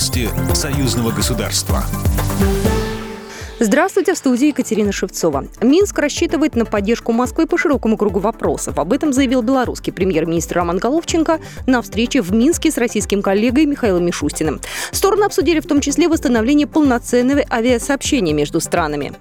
[0.00, 1.84] Новости союзного государства.
[3.58, 5.44] Здравствуйте, в студии Екатерина Шевцова.
[5.60, 8.78] Минск рассчитывает на поддержку Москвы по широкому кругу вопросов.
[8.78, 14.06] Об этом заявил белорусский премьер-министр Роман Головченко на встрече в Минске с российским коллегой Михаилом
[14.06, 14.62] Мишустиным.
[14.90, 19.12] Стороны обсудили в том числе восстановление полноценного авиасообщения между странами.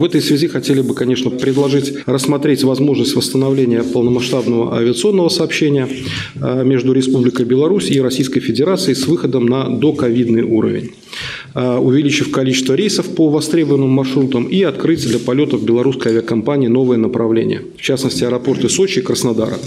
[0.00, 5.86] В этой связи хотели бы, конечно, предложить рассмотреть возможность восстановления полномасштабного авиационного сообщения
[6.36, 10.92] э, между Республикой Беларусь и Российской Федерацией с выходом на доковидный уровень,
[11.54, 17.60] э, увеличив количество рейсов по востребованным маршрутам и открыть для полетов белорусской авиакомпании новые направления,
[17.76, 19.58] в частности аэропорты Сочи и Краснодара.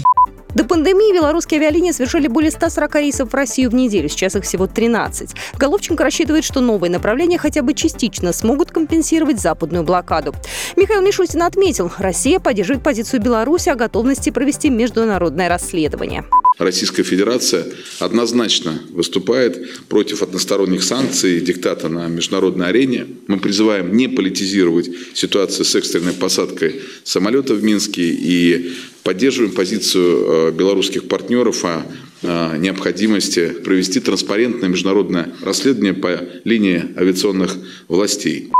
[0.54, 4.68] До пандемии белорусские авиалинии совершали более 140 рейсов в Россию в неделю, сейчас их всего
[4.68, 5.30] 13.
[5.58, 10.32] Головченко рассчитывает, что новые направления хотя бы частично смогут компенсировать западную блокаду.
[10.76, 16.24] Михаил Мишустин отметил, Россия поддерживает позицию Беларуси о готовности провести международное расследование.
[16.58, 17.66] Российская Федерация
[17.98, 23.06] однозначно выступает против односторонних санкций и диктата на международной арене.
[23.26, 30.52] Мы призываем не политизировать ситуацию с экстренной посадкой самолета в Минске и поддерживаем позицию э,
[30.52, 31.84] белорусских партнеров о
[32.22, 37.54] необходимости провести транспарентное международное расследование по линии авиационных
[37.86, 38.50] властей.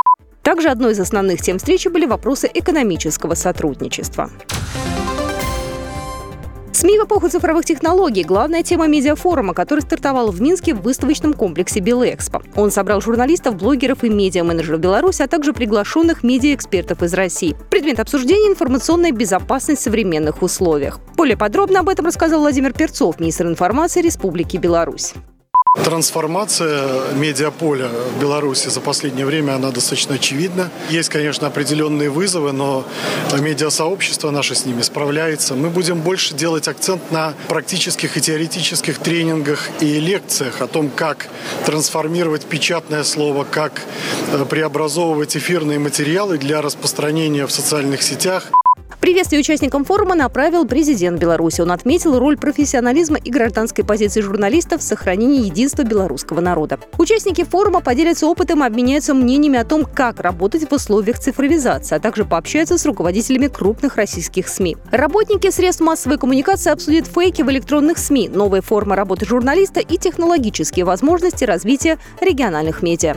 [0.43, 4.31] Также одной из основных тем встречи были вопросы экономического сотрудничества.
[6.85, 11.81] СМИ в эпоху цифровых технологий– главная тема медиафорума, который стартовал в Минске в выставочном комплексе
[11.81, 12.43] Белэкспо.
[12.57, 17.57] Он собрал журналистов, блогеров и медиа-менеджеров Беларуси, а также приглашенных медиаэкспертов из России.
[17.71, 21.01] Предмет обсуждения– информационная безопасность в современных условиях.
[21.17, 25.15] Более подробно об этом рассказал Владимир Перцов, министр информации Республики Беларусь.
[25.75, 30.71] Трансформация медиаполя в Беларуси за последнее время, она достаточно очевидна.
[30.89, 32.87] Есть, конечно, определенные вызовы, но
[33.39, 35.55] медиасообщество наше с ними справляется.
[35.55, 41.27] Мы будем больше делать акцент на практических и теоретических тренингах и лекциях о том, как
[41.67, 43.83] трансформировать печатное слово, как
[44.33, 48.53] э, преобразовывать эфирные материалы для распространения в социальных сетях.
[49.05, 51.61] Приветствие участникам форума направил президент Беларуси.
[51.61, 56.81] Он отметил роль профессионализма и гражданской позиции журналистов в сохранении единства белорусского народа.
[56.97, 62.25] Участники форума поделятся опытом обменяются мнениями о том, как работать в условиях цифровизации, а также
[62.25, 64.79] пообщаются с руководителями крупных российских СМИ.
[64.91, 70.87] Работники средств массовой коммуникации обсудят фейки в электронных СМИ, новые формы работы журналиста и технологические
[70.87, 73.17] возможности развития региональных медиа.